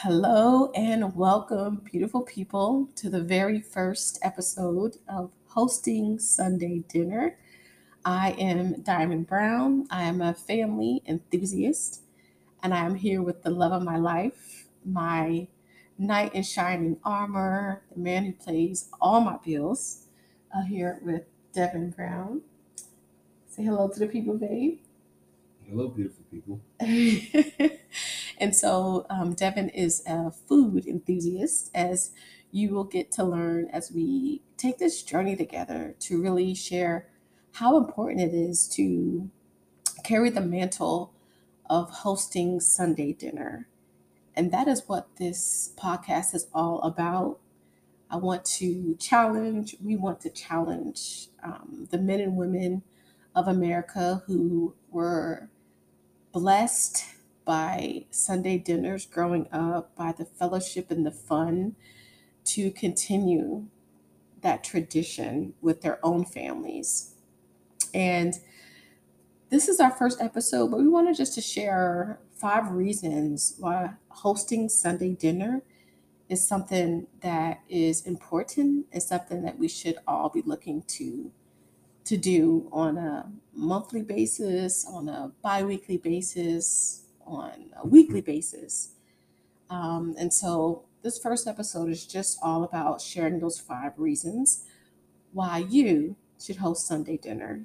[0.00, 7.38] Hello and welcome, beautiful people, to the very first episode of Hosting Sunday Dinner.
[8.04, 9.86] I am Diamond Brown.
[9.90, 12.02] I am a family enthusiast,
[12.62, 15.48] and I am here with the love of my life, my
[15.96, 20.08] knight in shining armor, the man who plays all my bills,
[20.54, 21.22] uh, here with
[21.54, 22.42] Devin Brown.
[23.48, 24.78] Say hello to the people, babe.
[25.66, 26.60] Hello, beautiful people.
[28.38, 32.10] and so, um, Devin is a food enthusiast, as
[32.50, 37.08] you will get to learn as we take this journey together to really share
[37.52, 39.30] how important it is to
[40.04, 41.12] carry the mantle
[41.68, 43.68] of hosting Sunday dinner.
[44.34, 47.38] And that is what this podcast is all about.
[48.10, 52.82] I want to challenge, we want to challenge um, the men and women
[53.34, 55.48] of America who were
[56.32, 57.04] blessed
[57.46, 61.76] by Sunday dinners growing up, by the fellowship and the fun
[62.44, 63.66] to continue
[64.42, 67.14] that tradition with their own families.
[67.94, 68.34] And
[69.48, 74.68] this is our first episode, but we wanted just to share five reasons why hosting
[74.68, 75.62] Sunday dinner
[76.28, 81.30] is something that is important and something that we should all be looking to
[82.04, 88.92] to do on a monthly basis, on a bi-weekly basis, on a weekly basis.
[89.68, 94.64] Um, and so this first episode is just all about sharing those five reasons
[95.32, 97.64] why you should host Sunday dinner.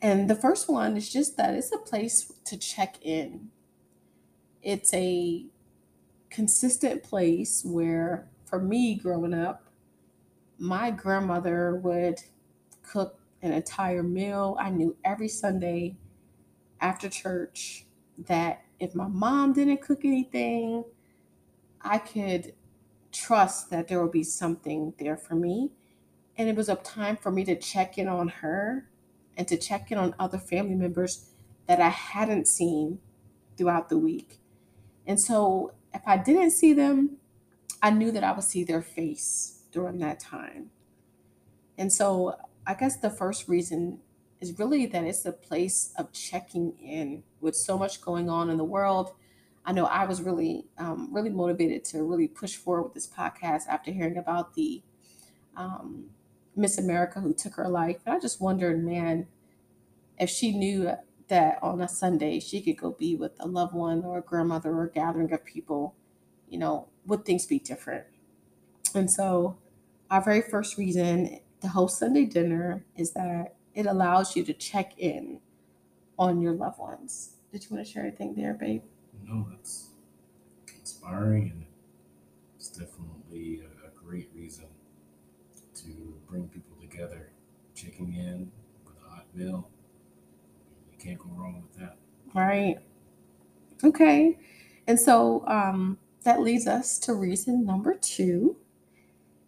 [0.00, 3.50] And the first one is just that it's a place to check in.
[4.62, 5.46] It's a
[6.30, 9.64] consistent place where, for me growing up,
[10.58, 12.20] my grandmother would
[12.82, 14.56] cook an entire meal.
[14.60, 15.96] I knew every Sunday
[16.80, 17.86] after church
[18.26, 20.84] that if my mom didn't cook anything,
[21.80, 22.54] I could
[23.12, 25.70] trust that there would be something there for me.
[26.36, 28.88] And it was a time for me to check in on her
[29.36, 31.30] and to check in on other family members
[31.66, 32.98] that I hadn't seen
[33.56, 34.40] throughout the week.
[35.06, 37.16] And so if I didn't see them,
[37.82, 40.70] I knew that I would see their face during that time.
[41.76, 42.36] And so
[42.66, 44.00] I guess the first reason
[44.40, 48.56] is really that it's a place of checking in with so much going on in
[48.56, 49.12] the world.
[49.64, 53.66] I know I was really, um, really motivated to really push forward with this podcast
[53.68, 54.82] after hearing about the
[55.56, 56.10] um,
[56.56, 57.98] Miss America who took her life.
[58.06, 59.26] And I just wondered, man,
[60.18, 60.92] if she knew
[61.28, 64.70] that on a Sunday she could go be with a loved one or a grandmother
[64.70, 65.94] or a gathering of people,
[66.48, 68.04] you know, would things be different?
[68.94, 69.58] And so,
[70.10, 74.98] our very first reason to host Sunday dinner is that it allows you to check
[74.98, 75.38] in
[76.18, 77.36] on your loved ones.
[77.52, 78.82] Did you want to share anything there, babe?
[79.24, 79.90] No, that's
[80.76, 81.64] inspiring and
[82.56, 84.66] it's definitely a, a great reason
[85.76, 87.30] to bring people together.
[87.76, 88.50] Checking in
[88.84, 89.70] with a hot meal,
[90.90, 91.98] you can't go wrong with that.
[92.34, 92.78] Right.
[93.84, 94.40] Okay.
[94.88, 98.56] And so um, that leads us to reason number two.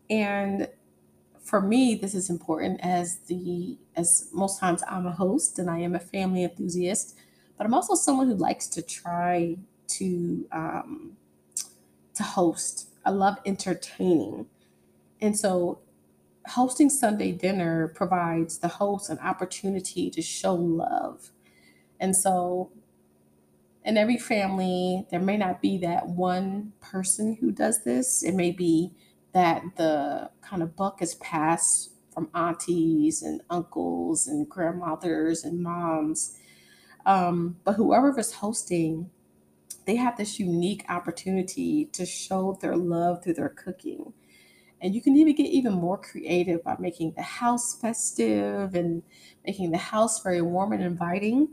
[0.09, 0.69] And
[1.43, 5.79] for me, this is important as the as most times I'm a host and I
[5.79, 7.17] am a family enthusiast,
[7.57, 9.57] but I'm also someone who likes to try
[9.89, 11.17] to um,
[12.15, 12.89] to host.
[13.05, 14.47] I love entertaining,
[15.21, 15.81] and so
[16.47, 21.31] hosting Sunday dinner provides the host an opportunity to show love.
[21.99, 22.71] And so
[23.85, 28.23] in every family, there may not be that one person who does this.
[28.23, 28.93] It may be
[29.33, 36.37] that the kind of buck is passed from aunties and uncles and grandmothers and moms.
[37.07, 39.11] Um, but whoever is hosting,
[39.87, 44.13] they have this unique opportunity to show their love through their cooking.
[44.81, 49.03] And you can even get even more creative by making the house festive and
[49.47, 51.49] making the house very warm and inviting.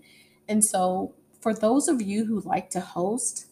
[0.48, 3.48] And so, for those of you who like to host,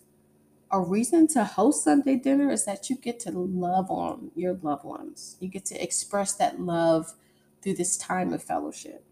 [0.72, 4.84] a reason to host Sunday dinner is that you get to love on your loved
[4.84, 5.38] ones.
[5.40, 7.14] You get to express that love
[7.62, 9.06] through this time of fellowship.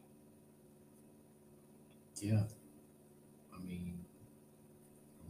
[2.21, 2.43] Yeah.
[3.53, 4.05] I mean,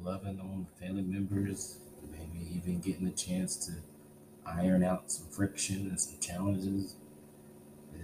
[0.02, 1.78] loving on family members,
[2.12, 3.74] maybe even getting a chance to
[4.46, 6.96] iron out some friction and some challenges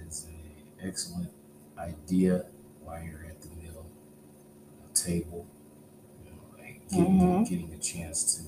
[0.07, 1.29] is an excellent
[1.77, 2.45] idea
[2.83, 3.85] while you're at the meal
[4.93, 5.45] table
[6.89, 7.43] getting, mm-hmm.
[7.43, 8.43] getting a chance to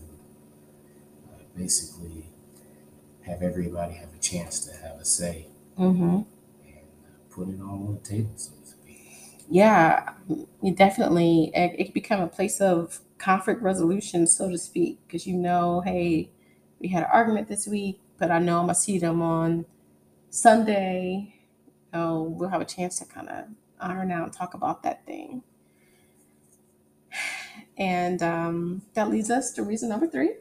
[1.32, 2.26] uh, basically
[3.26, 5.46] have everybody have a chance to have a say
[5.78, 6.04] mm-hmm.
[6.04, 6.26] and
[6.66, 9.46] uh, put it all on the table, so to speak.
[9.50, 10.14] yeah,
[10.62, 15.36] you definitely it, it become a place of conflict resolution, so to speak, because you
[15.36, 16.30] know, hey,
[16.80, 19.66] we had an argument this week, but I know I'm gonna see them on
[20.30, 21.36] Sunday.
[21.94, 23.46] Oh, we'll have a chance to kind of
[23.80, 25.44] iron out and talk about that thing.
[27.82, 30.36] And um, that leads us to reason number three.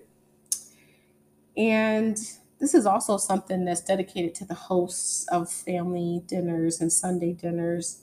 [1.56, 2.18] And
[2.58, 8.02] this is also something that's dedicated to the hosts of family dinners and Sunday dinners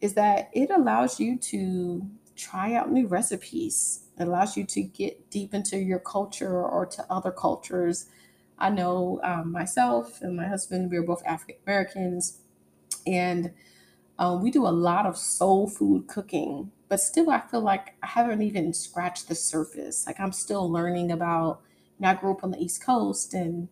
[0.00, 4.04] is that it allows you to try out new recipes.
[4.16, 8.06] It allows you to get deep into your culture or to other cultures.
[8.56, 12.38] I know um, myself and my husband, we are both African Americans,
[13.04, 13.52] and
[14.16, 16.70] um, we do a lot of soul food cooking.
[16.88, 20.06] But still, I feel like I haven't even scratched the surface.
[20.06, 21.60] Like I'm still learning about.
[21.98, 23.68] You know, I grew up on the East Coast, and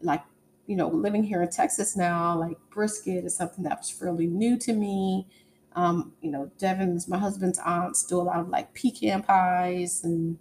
[0.00, 0.22] like
[0.66, 4.58] you know, living here in Texas now, like brisket is something that was fairly new
[4.58, 5.26] to me.
[5.74, 10.38] Um, you know, Devin's, my husband's aunts do a lot of like pecan pies and,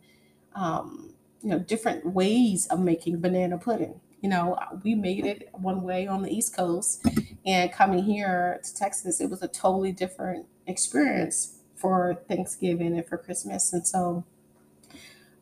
[0.55, 3.99] um, you know, different ways of making banana pudding.
[4.21, 7.05] You know, we made it one way on the East Coast,
[7.45, 11.54] and coming here to Texas, it was a totally different experience
[11.85, 13.71] for Thanksgiving and for Christmas.
[13.71, 14.25] And so,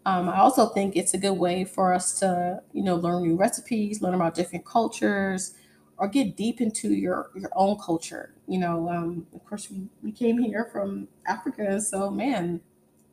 [0.05, 3.37] um, I also think it's a good way for us to, you know, learn new
[3.37, 5.53] recipes, learn about different cultures,
[5.97, 8.33] or get deep into your your own culture.
[8.45, 12.59] You know, um, of course, we, we came here from Africa, so man,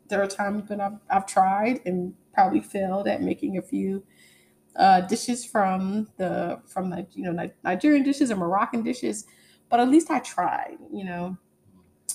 [0.09, 4.03] there are times when I've, I've tried and probably failed at making a few
[4.75, 9.25] uh, dishes from the from the you know Nigerian dishes or Moroccan dishes,
[9.69, 10.79] but at least I tried.
[10.93, 11.39] You know,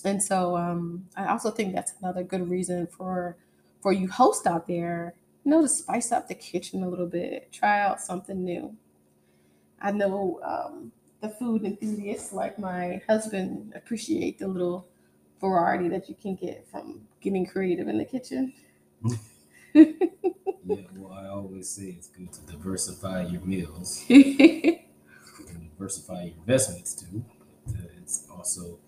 [0.06, 3.38] and so um, I also think that's another good reason for
[3.82, 5.14] for you hosts out there,
[5.44, 8.76] you know, to spice up the kitchen a little bit, try out something new.
[9.82, 10.92] I know um,
[11.22, 14.88] the food enthusiasts like my husband appreciate the little
[15.40, 18.54] variety that you can get from getting creative in the kitchen.
[20.68, 24.80] Yeah, well, I always say it's good to diversify your meals and
[25.78, 27.24] diversify your investments too.
[27.68, 28.80] But uh, it's also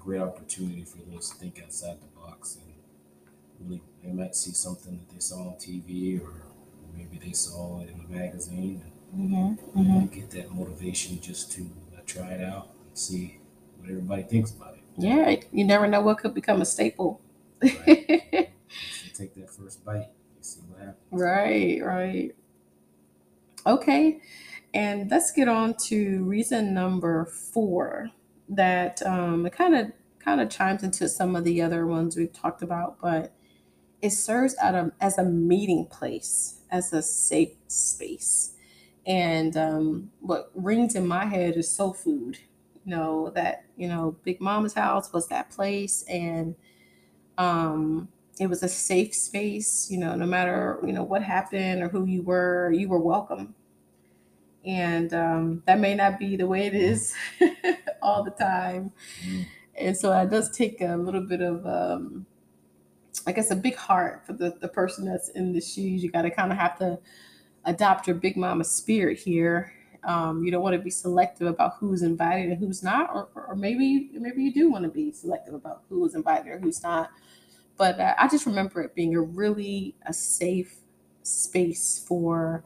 [0.00, 2.74] great opportunity for those to think outside the box and
[3.60, 6.32] really they might see something that they saw on TV or
[6.96, 9.54] maybe they saw it in a magazine and hmm
[9.90, 11.62] uh, get that motivation just to
[11.96, 13.40] uh, try it out and see
[13.78, 14.82] what everybody thinks about it.
[14.96, 15.36] yeah.
[15.52, 17.20] You never know what could become a staple.
[17.74, 17.96] Right?
[19.12, 21.04] Take that first bite, you see what happens.
[21.10, 22.34] right, right.
[23.66, 24.20] Okay,
[24.72, 28.10] and let's get on to reason number four.
[28.50, 32.32] That um, it kind of kind of chimes into some of the other ones we've
[32.32, 33.32] talked about, but
[34.02, 38.54] it serves a, as a meeting place, as a safe space.
[39.06, 42.38] And um, what rings in my head is soul food.
[42.84, 46.56] You know that you know Big Mama's house was that place, and
[47.38, 48.08] um,
[48.40, 49.88] it was a safe space.
[49.90, 53.54] You know, no matter you know what happened or who you were, you were welcome.
[54.64, 57.14] And um, that may not be the way it is
[58.02, 58.92] all the time.
[59.76, 62.26] And so it does take a little bit of um,
[63.26, 66.02] I guess a big heart for the, the person that's in the shoes.
[66.02, 66.98] You got to kind of have to
[67.64, 69.72] adopt your big mama spirit here.
[70.04, 73.54] Um, you don't want to be selective about who's invited and who's not, or, or
[73.54, 77.10] maybe maybe you do want to be selective about who is invited or who's not.
[77.76, 80.76] But uh, I just remember it being a really a safe
[81.22, 82.64] space for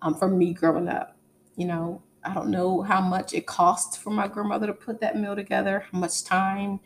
[0.00, 1.16] um, for me growing up.
[1.56, 5.16] You know, I don't know how much it cost for my grandmother to put that
[5.18, 6.80] meal together, how much time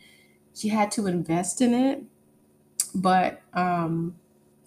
[0.53, 2.03] she had to invest in it
[2.93, 4.15] but um,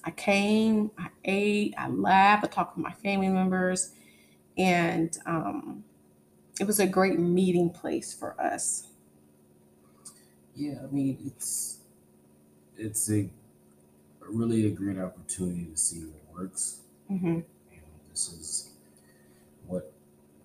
[0.05, 3.93] I came, I ate, I laughed, I talked with my family members,
[4.57, 5.85] and um,
[6.61, 8.89] it was a great meeting place for us.
[10.55, 11.79] Yeah, I mean it's
[12.77, 13.29] it's a
[14.23, 16.81] really a great opportunity to see what works.
[17.09, 18.71] hmm You know, this is
[19.67, 19.93] what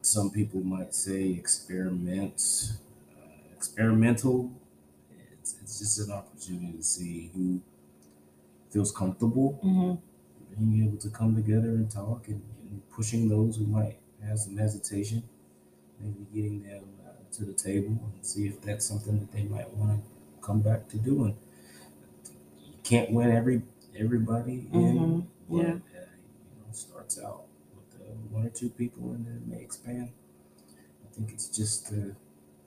[0.06, 2.74] some people might say experiments,
[3.18, 4.52] uh, experimental.
[5.34, 7.62] It's, it's just an opportunity to see who
[8.72, 9.96] feels comfortable hmm
[10.60, 14.58] being able to come together and talk and, and pushing those who might have some
[14.58, 15.24] hesitation,
[16.00, 19.70] maybe getting them uh, to the table and see if that's something that they might
[19.76, 21.38] want to come back to doing.
[22.66, 23.62] You can't win every
[23.98, 25.74] everybody hmm in, but Yeah.
[25.74, 27.43] uh, you know, starts out
[28.34, 30.12] one or two people and then it may expand.
[31.06, 32.14] I think it's just uh,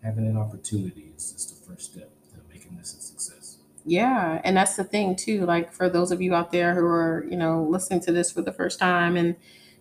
[0.02, 3.58] having an opportunity is just the first step to making this a success.
[3.84, 5.46] Yeah, and that's the thing too.
[5.46, 8.42] Like for those of you out there who are, you know, listening to this for
[8.42, 9.36] the first time and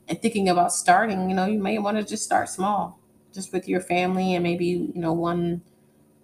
[0.07, 2.99] and thinking about starting, you know, you may want to just start small,
[3.33, 5.63] just with your family and maybe, you know, one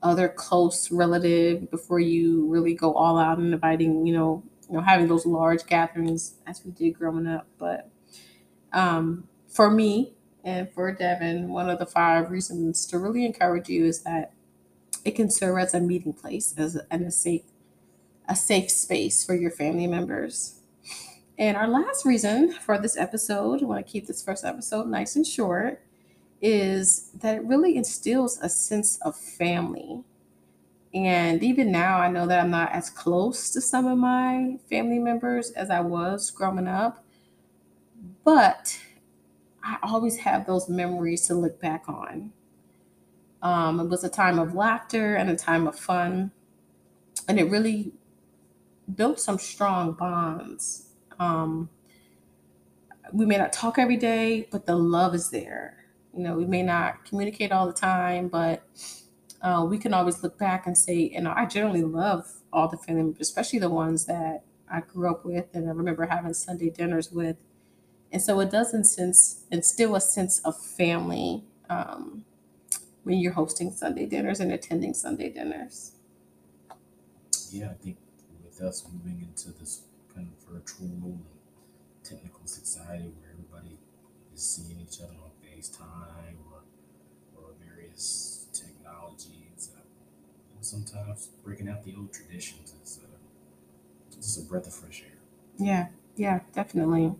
[0.03, 4.81] other close relative before you really go all out and inviting, you know, you know,
[4.81, 7.47] having those large gatherings as we did growing up.
[7.57, 7.89] But
[8.73, 13.85] um, for me and for Devin, one of the five reasons to really encourage you
[13.85, 14.33] is that
[15.03, 17.43] it can serve as a meeting place as a, and a safe
[18.27, 20.61] a safe space for your family members.
[21.37, 25.15] And our last reason for this episode, I want to keep this first episode nice
[25.15, 25.81] and short,
[26.41, 30.03] is that it really instills a sense of family.
[30.93, 34.99] And even now, I know that I'm not as close to some of my family
[34.99, 37.03] members as I was growing up,
[38.23, 38.79] but
[39.63, 42.31] I always have those memories to look back on.
[43.41, 46.31] Um, it was a time of laughter and a time of fun,
[47.27, 47.93] and it really
[48.95, 50.93] built some strong bonds.
[51.19, 51.69] Um,
[53.13, 55.85] we may not talk every day, but the love is there.
[56.15, 58.63] You know, we may not communicate all the time, but
[59.41, 63.15] uh, we can always look back and say, and I generally love all the family
[63.19, 67.37] especially the ones that I grew up with and I remember having Sunday dinners with.
[68.11, 72.25] And so it does sense instill a sense of family um,
[73.03, 75.93] when you're hosting Sunday dinners and attending Sunday dinners.
[77.51, 77.97] Yeah, I think
[78.43, 79.81] with us moving into this
[80.13, 81.23] kind of virtual and
[82.03, 83.77] technical society where everybody
[84.33, 86.61] is seeing each other on FaceTime or,
[87.37, 89.81] or various technologies, uh,
[90.61, 95.17] sometimes breaking out the old traditions is uh, just a breath of fresh air.
[95.57, 97.13] Yeah, yeah, definitely.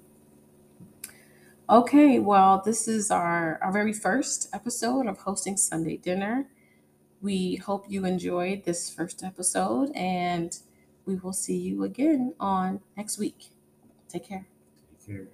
[1.71, 6.49] Okay, well, this is our, our very first episode of hosting Sunday dinner.
[7.21, 10.53] We hope you enjoyed this first episode and
[11.05, 13.51] we will see you again on next week.
[14.09, 14.47] Take care.
[14.99, 15.27] Take care.